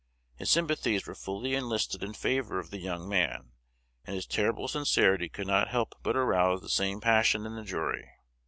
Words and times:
His 0.35 0.49
sympathies 0.49 1.05
were 1.05 1.13
fully 1.13 1.53
enlisted 1.53 2.01
in 2.01 2.13
favor 2.15 2.57
of 2.57 2.71
the 2.71 2.79
young 2.79 3.07
man, 3.07 3.51
and 4.03 4.15
his 4.15 4.25
terrible 4.25 4.67
sincerity 4.67 5.29
could 5.29 5.45
not 5.45 5.67
help 5.67 5.93
but 6.01 6.15
arouse 6.17 6.61
the 6.61 6.69
same 6.69 6.99
passion 7.01 7.45
in 7.45 7.55
the 7.55 7.63
jury. 7.63 8.09